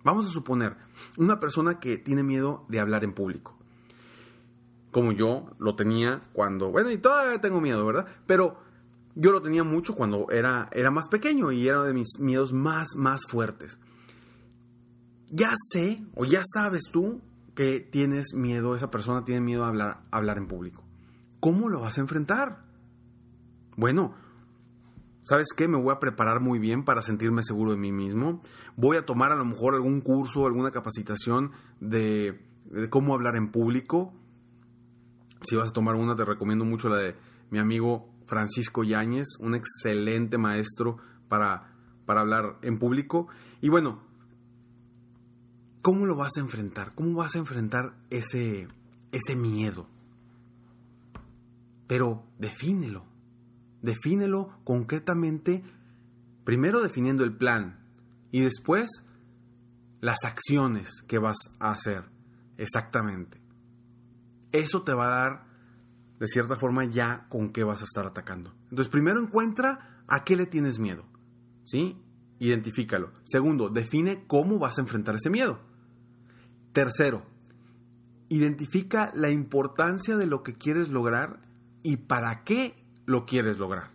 Vamos 0.04 0.26
a 0.26 0.30
suponer 0.30 0.76
una 1.16 1.38
persona 1.38 1.78
que 1.78 1.98
tiene 1.98 2.22
miedo 2.22 2.66
de 2.68 2.80
hablar 2.80 3.04
en 3.04 3.14
público. 3.14 3.56
Como 4.90 5.12
yo 5.12 5.50
lo 5.58 5.76
tenía 5.76 6.22
cuando, 6.32 6.70
bueno, 6.70 6.90
y 6.90 6.98
todavía 6.98 7.40
tengo 7.40 7.60
miedo, 7.60 7.84
¿verdad? 7.86 8.06
Pero 8.26 8.58
yo 9.14 9.32
lo 9.32 9.42
tenía 9.42 9.64
mucho 9.64 9.94
cuando 9.94 10.30
era, 10.30 10.68
era 10.72 10.90
más 10.90 11.08
pequeño 11.08 11.52
y 11.52 11.68
era 11.68 11.82
de 11.82 11.94
mis 11.94 12.18
miedos 12.18 12.52
más, 12.52 12.96
más 12.96 13.22
fuertes. 13.28 13.78
Ya 15.30 15.52
sé, 15.72 16.02
o 16.14 16.24
ya 16.24 16.42
sabes 16.44 16.84
tú, 16.90 17.20
que 17.54 17.80
tienes 17.80 18.34
miedo, 18.34 18.74
esa 18.74 18.90
persona 18.90 19.24
tiene 19.24 19.40
miedo 19.40 19.64
a 19.64 19.68
hablar, 19.68 20.00
a 20.10 20.16
hablar 20.16 20.38
en 20.38 20.46
público. 20.46 20.84
¿Cómo 21.40 21.68
lo 21.68 21.80
vas 21.80 21.98
a 21.98 22.00
enfrentar? 22.00 22.64
Bueno, 23.76 24.14
¿sabes 25.28 25.48
qué? 25.54 25.68
Me 25.68 25.76
voy 25.76 25.92
a 25.92 26.00
preparar 26.00 26.40
muy 26.40 26.58
bien 26.58 26.84
para 26.84 27.02
sentirme 27.02 27.42
seguro 27.42 27.72
de 27.72 27.76
mí 27.76 27.92
mismo. 27.92 28.40
Voy 28.76 28.96
a 28.96 29.04
tomar 29.04 29.30
a 29.30 29.36
lo 29.36 29.44
mejor 29.44 29.74
algún 29.74 30.00
curso, 30.00 30.46
alguna 30.46 30.70
capacitación 30.70 31.52
de, 31.80 32.40
cómo 32.88 33.12
hablar 33.12 33.36
en 33.36 33.50
público. 33.50 34.14
Si 35.42 35.54
vas 35.54 35.68
a 35.68 35.72
tomar 35.72 35.96
una, 35.96 36.16
te 36.16 36.24
recomiendo 36.24 36.64
mucho 36.64 36.88
la 36.88 36.96
de 36.96 37.16
mi 37.50 37.58
amigo 37.58 38.08
Francisco 38.26 38.84
Yáñez, 38.84 39.26
un 39.40 39.54
excelente 39.54 40.38
maestro 40.38 40.96
para, 41.28 41.74
para 42.06 42.20
hablar 42.20 42.58
en 42.62 42.78
público. 42.78 43.28
Y 43.60 43.68
bueno, 43.68 44.00
¿cómo 45.82 46.06
lo 46.06 46.16
vas 46.16 46.38
a 46.38 46.40
enfrentar? 46.40 46.94
¿Cómo 46.94 47.18
vas 47.18 47.36
a 47.36 47.38
enfrentar 47.38 47.98
ese, 48.08 48.66
ese 49.12 49.36
miedo? 49.36 49.88
Pero 51.86 52.24
defínelo. 52.38 53.07
Defínelo 53.82 54.60
concretamente, 54.64 55.62
primero 56.44 56.82
definiendo 56.82 57.24
el 57.24 57.36
plan 57.36 57.78
y 58.30 58.40
después 58.40 59.04
las 60.00 60.18
acciones 60.24 61.02
que 61.06 61.18
vas 61.18 61.36
a 61.60 61.70
hacer 61.70 62.04
exactamente. 62.56 63.40
Eso 64.52 64.82
te 64.82 64.94
va 64.94 65.06
a 65.06 65.20
dar, 65.20 65.46
de 66.18 66.26
cierta 66.26 66.56
forma, 66.56 66.84
ya 66.84 67.26
con 67.28 67.52
qué 67.52 67.64
vas 67.64 67.82
a 67.82 67.84
estar 67.84 68.06
atacando. 68.06 68.54
Entonces, 68.70 68.88
primero 68.88 69.20
encuentra 69.20 70.02
a 70.08 70.24
qué 70.24 70.36
le 70.36 70.46
tienes 70.46 70.78
miedo. 70.78 71.04
¿Sí? 71.64 72.00
Identifícalo. 72.38 73.12
Segundo, 73.24 73.68
define 73.68 74.24
cómo 74.26 74.58
vas 74.58 74.78
a 74.78 74.82
enfrentar 74.82 75.16
ese 75.16 75.30
miedo. 75.30 75.60
Tercero, 76.72 77.26
identifica 78.28 79.10
la 79.14 79.30
importancia 79.30 80.16
de 80.16 80.26
lo 80.26 80.42
que 80.42 80.54
quieres 80.54 80.88
lograr 80.88 81.40
y 81.82 81.96
para 81.96 82.44
qué 82.44 82.74
lo 83.08 83.24
quieres 83.24 83.58
lograr. 83.58 83.90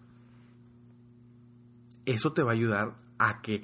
Eso 2.05 2.33
te 2.33 2.41
va 2.41 2.49
a 2.49 2.55
ayudar 2.55 2.95
a 3.19 3.43
que 3.43 3.63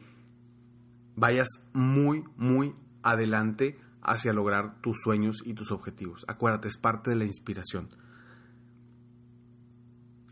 vayas 1.15 1.47
muy, 1.73 2.23
muy 2.37 2.75
adelante 3.01 3.79
hacia 4.03 4.31
lograr 4.31 4.79
tus 4.81 4.97
sueños 5.01 5.41
y 5.43 5.55
tus 5.55 5.71
objetivos. 5.71 6.23
Acuérdate, 6.27 6.67
es 6.67 6.77
parte 6.77 7.09
de 7.09 7.15
la 7.15 7.25
inspiración. 7.25 7.89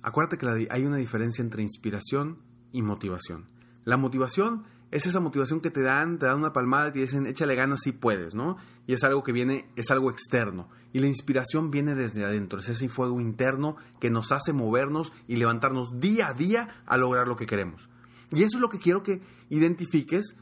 Acuérdate 0.03 0.37
que 0.37 0.67
hay 0.69 0.85
una 0.85 0.97
diferencia 0.97 1.41
entre 1.41 1.63
inspiración 1.63 2.37
y 2.71 2.83
motivación. 2.83 3.49
La 3.85 3.97
motivación 3.97 4.65
es 4.91 5.05
esa 5.05 5.19
motivación 5.19 5.59
que 5.59 5.69
te 5.69 5.81
dan, 5.81 6.17
te 6.17 6.27
dan 6.27 6.37
una 6.37 6.53
palmada 6.53 6.89
y 6.89 6.91
te 6.93 6.99
dicen, 6.99 7.25
échale 7.25 7.55
ganas 7.55 7.81
si 7.81 7.91
puedes, 7.91 8.35
¿no? 8.35 8.57
Y 8.85 8.93
es 8.93 9.03
algo 9.03 9.23
que 9.23 9.33
viene, 9.33 9.69
es 9.75 9.91
algo 9.91 10.09
externo. 10.09 10.69
Y 10.93 10.99
la 10.99 11.07
inspiración 11.07 11.71
viene 11.71 11.93
desde 11.93 12.23
adentro, 12.23 12.59
es 12.59 12.69
ese 12.69 12.87
fuego 12.87 13.19
interno 13.19 13.75
que 13.99 14.09
nos 14.09 14.31
hace 14.31 14.53
movernos 14.53 15.11
y 15.27 15.35
levantarnos 15.35 15.99
día 15.99 16.29
a 16.29 16.33
día 16.33 16.83
a 16.85 16.97
lograr 16.97 17.27
lo 17.27 17.35
que 17.35 17.45
queremos. 17.45 17.89
Y 18.31 18.43
eso 18.43 18.57
es 18.57 18.61
lo 18.61 18.69
que 18.69 18.79
quiero 18.79 19.03
que 19.03 19.21
identifiques 19.49 20.35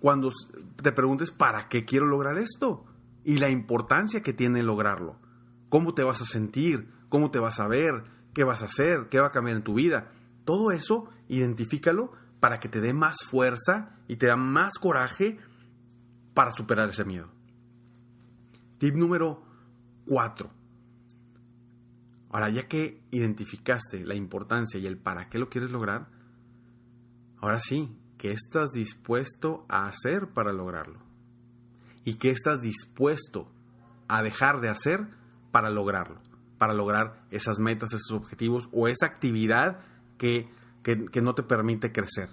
cuando 0.00 0.30
te 0.82 0.92
preguntes, 0.92 1.30
¿para 1.30 1.68
qué 1.68 1.84
quiero 1.84 2.06
lograr 2.06 2.38
esto? 2.38 2.84
Y 3.24 3.38
la 3.38 3.48
importancia 3.48 4.20
que 4.20 4.32
tiene 4.32 4.62
lograrlo. 4.62 5.18
¿Cómo 5.68 5.94
te 5.94 6.04
vas 6.04 6.20
a 6.20 6.26
sentir? 6.26 6.90
¿Cómo 7.08 7.30
te 7.30 7.38
vas 7.38 7.58
a 7.58 7.66
ver? 7.66 8.04
¿Qué 8.34 8.44
vas 8.44 8.62
a 8.62 8.66
hacer? 8.66 9.08
¿Qué 9.10 9.18
va 9.18 9.28
a 9.28 9.32
cambiar 9.32 9.56
en 9.56 9.64
tu 9.64 9.74
vida? 9.74 10.12
Todo 10.44 10.70
eso, 10.70 11.08
identifícalo 11.28 12.12
para 12.44 12.60
que 12.60 12.68
te 12.68 12.82
dé 12.82 12.92
más 12.92 13.16
fuerza 13.24 13.96
y 14.06 14.16
te 14.16 14.26
da 14.26 14.36
más 14.36 14.74
coraje 14.78 15.38
para 16.34 16.52
superar 16.52 16.90
ese 16.90 17.06
miedo. 17.06 17.30
Tip 18.76 18.96
número 18.96 19.42
4. 20.04 20.50
Ahora, 22.28 22.50
ya 22.50 22.68
que 22.68 23.02
identificaste 23.10 24.04
la 24.04 24.14
importancia 24.14 24.78
y 24.78 24.86
el 24.86 24.98
para 24.98 25.24
qué 25.24 25.38
lo 25.38 25.48
quieres 25.48 25.70
lograr, 25.70 26.10
ahora 27.38 27.60
sí, 27.60 27.96
¿qué 28.18 28.32
estás 28.32 28.72
dispuesto 28.72 29.64
a 29.70 29.86
hacer 29.86 30.34
para 30.34 30.52
lograrlo? 30.52 31.00
¿Y 32.04 32.16
qué 32.16 32.28
estás 32.28 32.60
dispuesto 32.60 33.50
a 34.06 34.22
dejar 34.22 34.60
de 34.60 34.68
hacer 34.68 35.08
para 35.50 35.70
lograrlo? 35.70 36.20
Para 36.58 36.74
lograr 36.74 37.24
esas 37.30 37.58
metas, 37.58 37.94
esos 37.94 38.12
objetivos 38.12 38.68
o 38.70 38.86
esa 38.86 39.06
actividad 39.06 39.80
que 40.18 40.52
que, 40.84 41.22
no 41.22 41.34
te 41.34 41.42
permite 41.42 41.90
crecer. 41.90 42.28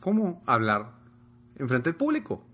¿Cómo 0.00 0.42
hablar 0.46 0.98
en 1.56 1.68
frente 1.68 1.90
al 1.90 1.96
público? 1.96 2.44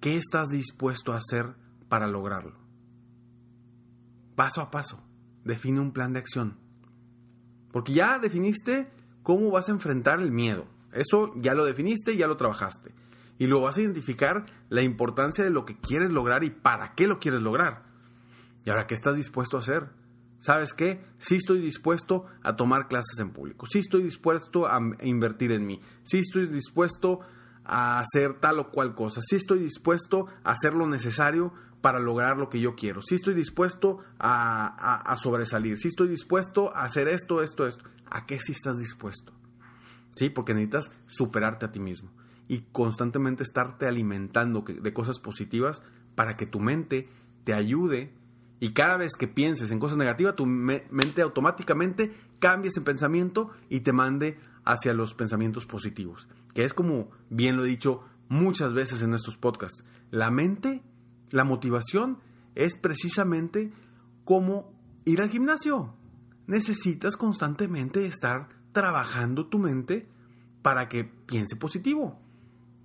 ¿Qué 0.00 0.16
estás 0.16 0.48
dispuesto 0.48 1.12
a 1.12 1.18
hacer 1.18 1.54
para 1.88 2.08
lograrlo? 2.08 2.58
Paso 4.34 4.62
a 4.62 4.70
paso, 4.70 5.00
define 5.44 5.78
un 5.78 5.92
plan 5.92 6.14
de 6.14 6.18
acción. 6.18 6.58
Porque 7.70 7.92
ya 7.92 8.18
definiste 8.18 8.90
cómo 9.22 9.50
vas 9.50 9.68
a 9.68 9.72
enfrentar 9.72 10.20
el 10.20 10.32
miedo. 10.32 10.66
Eso 10.92 11.32
ya 11.36 11.54
lo 11.54 11.64
definiste, 11.64 12.16
ya 12.16 12.26
lo 12.26 12.36
trabajaste. 12.36 12.94
Y 13.38 13.46
luego 13.46 13.64
vas 13.64 13.76
a 13.76 13.82
identificar 13.82 14.46
la 14.68 14.82
importancia 14.82 15.44
de 15.44 15.50
lo 15.50 15.64
que 15.64 15.78
quieres 15.78 16.10
lograr 16.10 16.44
y 16.44 16.50
para 16.50 16.94
qué 16.94 17.06
lo 17.06 17.18
quieres 17.18 17.42
lograr. 17.42 17.84
Y 18.64 18.70
ahora, 18.70 18.86
¿qué 18.86 18.94
estás 18.94 19.16
dispuesto 19.16 19.56
a 19.56 19.60
hacer? 19.60 19.90
¿Sabes 20.42 20.74
qué? 20.74 21.00
Sí 21.18 21.36
estoy 21.36 21.60
dispuesto 21.60 22.26
a 22.42 22.56
tomar 22.56 22.88
clases 22.88 23.18
en 23.20 23.30
público, 23.30 23.66
sí 23.66 23.78
estoy 23.78 24.02
dispuesto 24.02 24.66
a 24.66 24.80
invertir 25.02 25.52
en 25.52 25.66
mí, 25.66 25.80
sí 26.02 26.18
estoy 26.18 26.48
dispuesto 26.48 27.20
a 27.64 28.00
hacer 28.00 28.40
tal 28.40 28.58
o 28.58 28.70
cual 28.70 28.94
cosa, 28.94 29.20
sí 29.22 29.36
estoy 29.36 29.60
dispuesto 29.60 30.26
a 30.42 30.50
hacer 30.50 30.74
lo 30.74 30.86
necesario 30.86 31.52
para 31.80 32.00
lograr 32.00 32.38
lo 32.38 32.48
que 32.48 32.60
yo 32.60 32.74
quiero, 32.74 33.02
sí 33.02 33.14
estoy 33.14 33.34
dispuesto 33.34 33.98
a, 34.18 35.14
sobresalir, 35.16 35.78
sí 35.78 35.88
estoy 35.88 36.08
dispuesto 36.08 36.74
a 36.76 36.84
hacer 36.84 37.08
esto, 37.08 37.42
esto, 37.42 37.66
esto. 37.66 37.84
¿A 38.10 38.26
qué 38.26 38.38
sí 38.38 38.52
estás 38.52 38.78
dispuesto? 38.78 39.32
¿Sí? 40.14 40.28
Porque 40.28 40.54
necesitas 40.54 40.90
superarte 41.06 41.64
a 41.66 41.72
ti 41.72 41.80
mismo 41.80 42.10
y 42.48 42.62
constantemente 42.72 43.42
estarte 43.42 43.86
alimentando 43.86 44.62
de 44.66 44.92
cosas 44.92 45.18
positivas 45.18 45.82
para 46.14 46.36
que 46.36 46.46
tu 46.46 46.60
mente 46.60 47.08
te 47.44 47.54
ayude 47.54 48.12
y 48.62 48.74
cada 48.74 48.96
vez 48.96 49.16
que 49.18 49.26
pienses 49.26 49.72
en 49.72 49.80
cosas 49.80 49.98
negativas, 49.98 50.36
tu 50.36 50.46
mente 50.46 51.20
automáticamente 51.20 52.14
cambia 52.38 52.68
ese 52.68 52.80
pensamiento 52.80 53.50
y 53.68 53.80
te 53.80 53.92
mande 53.92 54.38
hacia 54.64 54.94
los 54.94 55.14
pensamientos 55.14 55.66
positivos. 55.66 56.28
Que 56.54 56.64
es 56.64 56.72
como 56.72 57.10
bien 57.28 57.56
lo 57.56 57.64
he 57.64 57.68
dicho 57.68 58.04
muchas 58.28 58.72
veces 58.72 59.02
en 59.02 59.14
estos 59.14 59.36
podcasts. 59.36 59.82
La 60.12 60.30
mente, 60.30 60.80
la 61.30 61.42
motivación, 61.42 62.20
es 62.54 62.78
precisamente 62.78 63.72
como 64.24 64.72
ir 65.06 65.20
al 65.22 65.30
gimnasio. 65.30 65.96
Necesitas 66.46 67.16
constantemente 67.16 68.06
estar 68.06 68.48
trabajando 68.70 69.48
tu 69.48 69.58
mente 69.58 70.06
para 70.62 70.88
que 70.88 71.02
piense 71.02 71.56
positivo. 71.56 72.16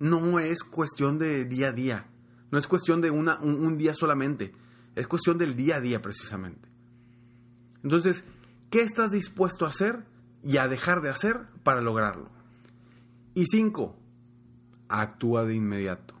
No 0.00 0.40
es 0.40 0.64
cuestión 0.64 1.20
de 1.20 1.44
día 1.44 1.68
a 1.68 1.72
día. 1.72 2.10
No 2.50 2.58
es 2.58 2.66
cuestión 2.66 3.00
de 3.00 3.12
una, 3.12 3.38
un 3.38 3.78
día 3.78 3.94
solamente 3.94 4.52
es 4.98 5.06
cuestión 5.06 5.38
del 5.38 5.54
día 5.54 5.76
a 5.76 5.80
día 5.80 6.02
precisamente. 6.02 6.68
Entonces, 7.82 8.24
¿qué 8.70 8.82
estás 8.82 9.10
dispuesto 9.10 9.64
a 9.64 9.68
hacer 9.68 10.04
y 10.42 10.56
a 10.56 10.68
dejar 10.68 11.00
de 11.00 11.10
hacer 11.10 11.46
para 11.62 11.80
lograrlo? 11.80 12.30
Y 13.34 13.44
cinco, 13.46 13.96
actúa 14.88 15.44
de 15.44 15.54
inmediato. 15.54 16.14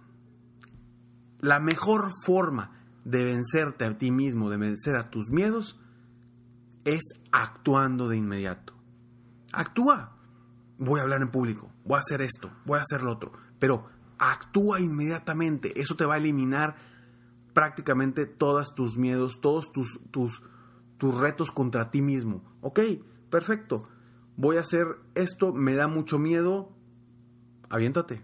La 1.40 1.58
mejor 1.58 2.12
forma 2.24 2.72
de 3.04 3.24
vencerte 3.24 3.84
a 3.84 3.98
ti 3.98 4.10
mismo, 4.10 4.50
de 4.50 4.56
vencer 4.56 4.96
a 4.96 5.10
tus 5.10 5.30
miedos, 5.30 5.80
es 6.84 7.02
actuando 7.32 8.08
de 8.08 8.16
inmediato. 8.16 8.74
Actúa. 9.52 10.16
Voy 10.78 11.00
a 11.00 11.02
hablar 11.02 11.22
en 11.22 11.30
público, 11.30 11.72
voy 11.84 11.96
a 11.96 12.00
hacer 12.00 12.22
esto, 12.22 12.52
voy 12.64 12.78
a 12.78 12.82
hacer 12.82 13.02
lo 13.02 13.10
otro, 13.10 13.32
pero 13.58 13.88
actúa 14.18 14.78
inmediatamente. 14.78 15.80
Eso 15.80 15.96
te 15.96 16.04
va 16.04 16.14
a 16.14 16.18
eliminar 16.18 16.76
prácticamente 17.58 18.24
todos 18.24 18.72
tus 18.72 18.96
miedos, 18.96 19.40
todos 19.40 19.72
tus, 19.72 19.98
tus, 20.12 20.44
tus 20.96 21.18
retos 21.18 21.50
contra 21.50 21.90
ti 21.90 22.02
mismo. 22.02 22.44
Ok, 22.60 22.78
perfecto. 23.30 23.88
Voy 24.36 24.58
a 24.58 24.60
hacer 24.60 24.86
esto, 25.16 25.52
me 25.52 25.74
da 25.74 25.88
mucho 25.88 26.20
miedo. 26.20 26.70
Aviéntate. 27.68 28.22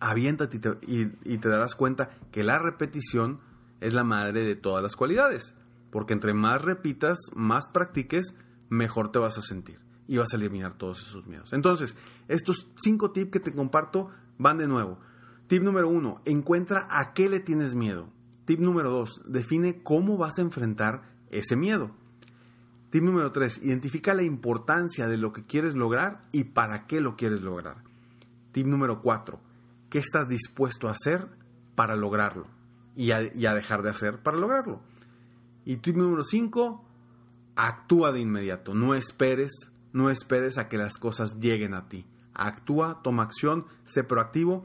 Aviéntate 0.00 0.56
y 0.56 0.60
te, 0.60 0.78
y 1.24 1.36
te 1.36 1.48
darás 1.50 1.74
cuenta 1.74 2.08
que 2.30 2.42
la 2.42 2.58
repetición 2.58 3.40
es 3.82 3.92
la 3.92 4.04
madre 4.04 4.40
de 4.40 4.56
todas 4.56 4.82
las 4.82 4.96
cualidades. 4.96 5.54
Porque 5.90 6.14
entre 6.14 6.32
más 6.32 6.62
repitas, 6.62 7.18
más 7.34 7.68
practiques, 7.68 8.34
mejor 8.70 9.12
te 9.12 9.18
vas 9.18 9.36
a 9.36 9.42
sentir 9.42 9.80
y 10.08 10.16
vas 10.16 10.32
a 10.32 10.36
eliminar 10.36 10.78
todos 10.78 11.02
esos 11.02 11.26
miedos. 11.26 11.52
Entonces, 11.52 11.94
estos 12.28 12.68
cinco 12.82 13.10
tips 13.10 13.32
que 13.32 13.40
te 13.40 13.52
comparto 13.52 14.08
van 14.38 14.56
de 14.56 14.66
nuevo. 14.66 14.98
Tip 15.46 15.62
número 15.62 15.88
uno, 15.88 16.22
encuentra 16.24 16.86
a 16.90 17.12
qué 17.12 17.28
le 17.28 17.40
tienes 17.40 17.74
miedo. 17.74 18.08
Tip 18.44 18.60
número 18.60 18.90
dos, 18.90 19.20
define 19.26 19.82
cómo 19.82 20.16
vas 20.16 20.38
a 20.38 20.42
enfrentar 20.42 21.02
ese 21.30 21.56
miedo. 21.56 21.90
Tip 22.90 23.02
número 23.02 23.32
tres, 23.32 23.58
identifica 23.62 24.14
la 24.14 24.22
importancia 24.22 25.06
de 25.06 25.16
lo 25.16 25.32
que 25.32 25.46
quieres 25.46 25.74
lograr 25.74 26.20
y 26.32 26.44
para 26.44 26.86
qué 26.86 27.00
lo 27.00 27.16
quieres 27.16 27.42
lograr. 27.42 27.84
Tip 28.52 28.66
número 28.66 29.00
cuatro, 29.02 29.40
¿qué 29.90 29.98
estás 29.98 30.28
dispuesto 30.28 30.88
a 30.88 30.92
hacer 30.92 31.28
para 31.74 31.96
lograrlo? 31.96 32.46
y 32.94 33.12
a, 33.12 33.34
y 33.34 33.46
a 33.46 33.54
dejar 33.54 33.82
de 33.82 33.90
hacer 33.90 34.22
para 34.22 34.38
lograrlo. 34.38 34.82
Y 35.64 35.76
tip 35.76 35.96
número 35.96 36.24
5, 36.24 36.84
actúa 37.56 38.12
de 38.12 38.20
inmediato. 38.20 38.74
No 38.74 38.94
esperes, 38.94 39.72
no 39.92 40.10
esperes 40.10 40.58
a 40.58 40.68
que 40.68 40.78
las 40.78 40.96
cosas 40.98 41.38
lleguen 41.38 41.74
a 41.74 41.88
ti. 41.88 42.06
Actúa, 42.34 43.00
toma 43.02 43.22
acción, 43.24 43.66
sé 43.84 44.04
proactivo 44.04 44.64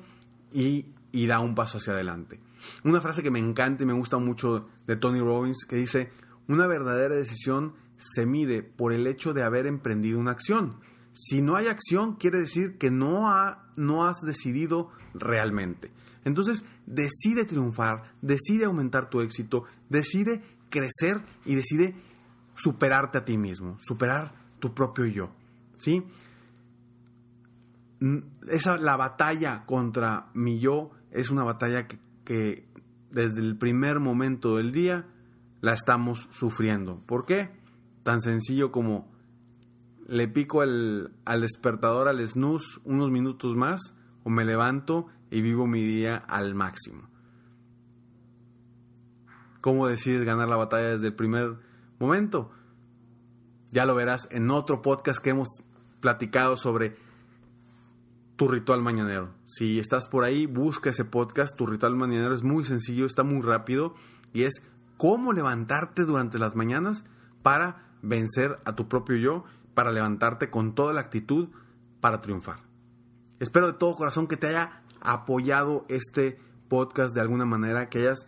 y, 0.51 0.85
da 1.27 1.39
un 1.39 1.55
paso 1.55 1.77
hacia 1.77 1.93
adelante. 1.93 2.39
Una 2.83 3.01
frase 3.01 3.23
que 3.23 3.31
me 3.31 3.39
encanta 3.39 3.83
y 3.83 3.85
me 3.85 3.93
gusta 3.93 4.17
mucho 4.17 4.67
de 4.85 4.95
Tony 4.95 5.19
Robbins 5.19 5.65
que 5.67 5.75
dice, 5.75 6.11
una 6.47 6.67
verdadera 6.67 7.15
decisión 7.15 7.73
se 7.97 8.25
mide 8.25 8.61
por 8.63 8.93
el 8.93 9.07
hecho 9.07 9.33
de 9.33 9.43
haber 9.43 9.65
emprendido 9.65 10.19
una 10.19 10.31
acción. 10.31 10.77
Si 11.13 11.41
no 11.41 11.55
hay 11.55 11.67
acción, 11.67 12.15
quiere 12.15 12.39
decir 12.39 12.77
que 12.77 12.91
no, 12.91 13.29
ha, 13.31 13.67
no 13.75 14.05
has 14.05 14.17
decidido 14.21 14.91
realmente. 15.13 15.91
Entonces, 16.23 16.65
decide 16.85 17.45
triunfar, 17.45 18.11
decide 18.21 18.65
aumentar 18.65 19.09
tu 19.09 19.21
éxito, 19.21 19.63
decide 19.89 20.43
crecer 20.69 21.21
y 21.45 21.55
decide 21.55 21.95
superarte 22.55 23.17
a 23.17 23.25
ti 23.25 23.37
mismo, 23.37 23.77
superar 23.79 24.33
tu 24.59 24.73
propio 24.73 25.05
yo. 25.05 25.29
¿Sí? 25.77 26.03
Esa, 28.49 28.77
la 28.77 28.95
batalla 28.95 29.65
contra 29.65 30.29
mi 30.33 30.59
yo 30.59 30.91
es 31.11 31.29
una 31.29 31.43
batalla 31.43 31.87
que, 31.87 31.99
que 32.23 32.67
desde 33.11 33.39
el 33.39 33.57
primer 33.57 33.99
momento 33.99 34.57
del 34.57 34.71
día 34.71 35.07
la 35.61 35.73
estamos 35.73 36.27
sufriendo. 36.31 36.99
¿Por 37.05 37.25
qué? 37.25 37.49
Tan 38.03 38.21
sencillo 38.21 38.71
como 38.71 39.11
le 40.07 40.27
pico 40.27 40.61
al, 40.61 41.11
al 41.25 41.41
despertador, 41.41 42.07
al 42.07 42.25
snooze, 42.25 42.79
unos 42.85 43.11
minutos 43.11 43.55
más, 43.55 43.95
o 44.23 44.29
me 44.29 44.45
levanto 44.45 45.07
y 45.29 45.41
vivo 45.41 45.67
mi 45.67 45.83
día 45.83 46.15
al 46.15 46.55
máximo. 46.55 47.09
¿Cómo 49.61 49.87
decides 49.87 50.23
ganar 50.23 50.47
la 50.47 50.55
batalla 50.55 50.89
desde 50.91 51.07
el 51.07 51.15
primer 51.15 51.57
momento? 51.99 52.51
Ya 53.71 53.85
lo 53.85 53.95
verás 53.95 54.27
en 54.31 54.49
otro 54.49 54.81
podcast 54.81 55.19
que 55.19 55.31
hemos 55.31 55.49
platicado 55.99 56.55
sobre 56.55 56.95
tu 58.37 58.47
ritual 58.47 58.81
mañanero. 58.81 59.33
Si 59.45 59.79
estás 59.79 60.07
por 60.07 60.23
ahí, 60.23 60.45
busca 60.45 60.91
ese 60.91 61.03
podcast. 61.03 61.57
Tu 61.57 61.65
ritual 61.65 61.95
mañanero 61.95 62.33
es 62.33 62.43
muy 62.43 62.63
sencillo, 62.63 63.05
está 63.05 63.23
muy 63.23 63.41
rápido 63.41 63.95
y 64.31 64.43
es 64.43 64.65
cómo 64.95 65.33
levantarte 65.33 66.03
durante 66.03 66.37
las 66.37 66.55
mañanas 66.55 67.03
para 67.41 67.89
vencer 68.01 68.59
a 68.63 68.75
tu 68.75 68.87
propio 68.87 69.17
yo, 69.17 69.43
para 69.73 69.91
levantarte 69.91 70.49
con 70.49 70.75
toda 70.75 70.93
la 70.93 71.01
actitud 71.01 71.49
para 71.99 72.21
triunfar. 72.21 72.59
Espero 73.39 73.67
de 73.67 73.73
todo 73.73 73.95
corazón 73.95 74.27
que 74.27 74.37
te 74.37 74.47
haya 74.47 74.83
apoyado 75.01 75.85
este 75.89 76.39
podcast 76.69 77.13
de 77.15 77.21
alguna 77.21 77.45
manera, 77.45 77.89
que 77.89 77.99
hayas 77.99 78.27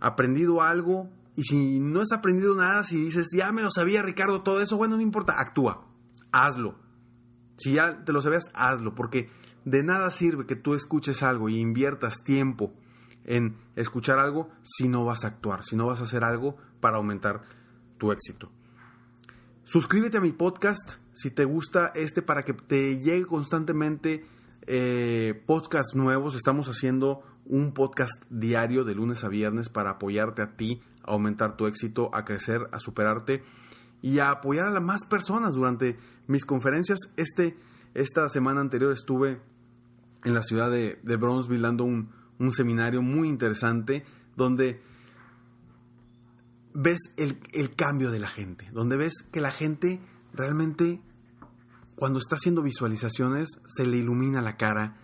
aprendido 0.00 0.62
algo 0.62 1.08
y 1.36 1.44
si 1.44 1.78
no 1.78 2.00
has 2.00 2.12
aprendido 2.12 2.56
nada, 2.56 2.82
si 2.82 3.00
dices, 3.00 3.28
ya 3.32 3.52
me 3.52 3.62
lo 3.62 3.70
sabía 3.70 4.02
Ricardo, 4.02 4.42
todo 4.42 4.60
eso, 4.60 4.76
bueno, 4.76 4.96
no 4.96 5.02
importa, 5.02 5.40
actúa, 5.40 5.86
hazlo. 6.32 6.79
Si 7.60 7.74
ya 7.74 8.04
te 8.04 8.12
lo 8.12 8.22
sabías, 8.22 8.50
hazlo, 8.54 8.94
porque 8.94 9.28
de 9.66 9.82
nada 9.82 10.10
sirve 10.10 10.46
que 10.46 10.56
tú 10.56 10.74
escuches 10.74 11.22
algo 11.22 11.50
y 11.50 11.58
inviertas 11.58 12.24
tiempo 12.24 12.72
en 13.26 13.58
escuchar 13.76 14.18
algo 14.18 14.48
si 14.62 14.88
no 14.88 15.04
vas 15.04 15.24
a 15.24 15.28
actuar, 15.28 15.62
si 15.62 15.76
no 15.76 15.86
vas 15.86 16.00
a 16.00 16.04
hacer 16.04 16.24
algo 16.24 16.56
para 16.80 16.96
aumentar 16.96 17.42
tu 17.98 18.12
éxito. 18.12 18.50
Suscríbete 19.64 20.16
a 20.16 20.22
mi 20.22 20.32
podcast 20.32 20.94
si 21.12 21.30
te 21.30 21.44
gusta 21.44 21.92
este 21.94 22.22
para 22.22 22.44
que 22.44 22.54
te 22.54 22.98
llegue 22.98 23.26
constantemente 23.26 24.24
eh, 24.66 25.42
podcasts 25.46 25.94
nuevos. 25.94 26.34
Estamos 26.34 26.66
haciendo 26.66 27.22
un 27.44 27.74
podcast 27.74 28.24
diario 28.30 28.84
de 28.84 28.94
lunes 28.94 29.22
a 29.22 29.28
viernes 29.28 29.68
para 29.68 29.90
apoyarte 29.90 30.40
a 30.40 30.56
ti, 30.56 30.80
a 31.04 31.12
aumentar 31.12 31.58
tu 31.58 31.66
éxito, 31.66 32.08
a 32.14 32.24
crecer, 32.24 32.68
a 32.72 32.80
superarte 32.80 33.42
y 34.02 34.18
a 34.18 34.30
apoyar 34.30 34.66
a 34.66 34.70
las 34.70 34.82
más 34.82 35.04
personas 35.06 35.54
durante 35.54 35.98
mis 36.26 36.44
conferencias. 36.44 36.98
Este, 37.16 37.56
esta 37.94 38.28
semana 38.28 38.60
anterior 38.60 38.92
estuve 38.92 39.40
en 40.24 40.34
la 40.34 40.42
ciudad 40.42 40.70
de, 40.70 40.98
de 41.02 41.16
Bronzeville 41.16 41.62
dando 41.62 41.84
un, 41.84 42.10
un 42.38 42.52
seminario 42.52 43.02
muy 43.02 43.28
interesante 43.28 44.04
donde 44.36 44.82
ves 46.72 46.98
el, 47.16 47.38
el, 47.52 47.74
cambio 47.74 48.10
de 48.10 48.18
la 48.18 48.28
gente, 48.28 48.70
donde 48.72 48.96
ves 48.96 49.22
que 49.32 49.40
la 49.40 49.50
gente 49.50 50.00
realmente 50.32 51.02
cuando 51.96 52.18
está 52.18 52.36
haciendo 52.36 52.62
visualizaciones 52.62 53.48
se 53.66 53.86
le 53.86 53.98
ilumina 53.98 54.40
la 54.40 54.56
cara 54.56 54.96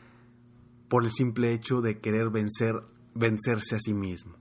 por 0.88 1.04
el 1.04 1.10
simple 1.10 1.52
hecho 1.52 1.80
de 1.80 2.00
querer 2.00 2.30
vencer, 2.30 2.74
vencerse 3.14 3.76
a 3.76 3.78
sí 3.78 3.92
mismo. 3.92 4.36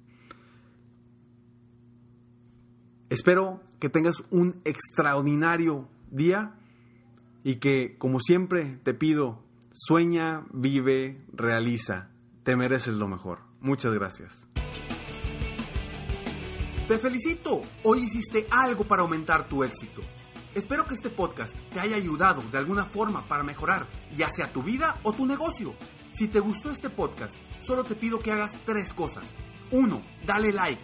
Espero 3.09 3.61
que 3.79 3.89
tengas 3.89 4.23
un 4.31 4.61
extraordinario 4.65 5.87
día 6.11 6.55
y 7.43 7.55
que, 7.55 7.95
como 7.97 8.19
siempre, 8.19 8.79
te 8.83 8.93
pido, 8.93 9.43
sueña, 9.73 10.45
vive, 10.51 11.21
realiza 11.33 12.09
te 12.45 12.55
mereces 12.55 12.93
lo 12.93 13.07
mejor. 13.07 13.39
Muchas 13.59 13.91
gracias. 13.95 14.47
Te 16.87 16.99
felicito. 16.99 17.63
Hoy 17.83 18.03
hiciste 18.03 18.47
algo 18.51 18.83
para 18.83 19.01
aumentar 19.01 19.49
tu 19.49 19.63
éxito. 19.63 20.03
Espero 20.53 20.85
que 20.85 20.93
este 20.93 21.09
podcast 21.09 21.55
te 21.73 21.79
haya 21.79 21.95
ayudado 21.95 22.43
de 22.51 22.59
alguna 22.59 22.85
forma 22.85 23.27
para 23.27 23.43
mejorar 23.43 23.87
ya 24.15 24.29
sea 24.29 24.53
tu 24.53 24.61
vida 24.61 24.99
o 25.01 25.11
tu 25.11 25.25
negocio. 25.25 25.73
Si 26.11 26.27
te 26.27 26.39
gustó 26.39 26.69
este 26.69 26.91
podcast, 26.91 27.35
solo 27.61 27.83
te 27.83 27.95
pido 27.95 28.19
que 28.19 28.31
hagas 28.31 28.51
tres 28.63 28.93
cosas. 28.93 29.25
1. 29.71 30.01
Dale 30.27 30.53
like. 30.53 30.83